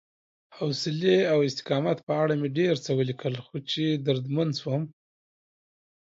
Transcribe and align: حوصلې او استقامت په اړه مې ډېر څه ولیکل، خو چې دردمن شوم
حوصلې 0.57 1.17
او 1.31 1.39
استقامت 1.49 1.97
په 2.07 2.13
اړه 2.21 2.33
مې 2.41 2.49
ډېر 2.59 2.73
څه 2.85 2.91
ولیکل، 2.99 3.33
خو 3.45 3.55
چې 3.71 3.83
دردمن 4.05 4.49
شوم 4.59 4.83